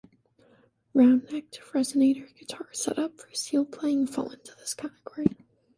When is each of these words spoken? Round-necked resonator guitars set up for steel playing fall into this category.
Round-necked 0.95 1.59
resonator 1.75 2.33
guitars 2.35 2.79
set 2.85 2.97
up 2.97 3.19
for 3.19 3.31
steel 3.35 3.65
playing 3.65 4.07
fall 4.07 4.31
into 4.31 4.55
this 4.55 4.73
category. 4.73 5.27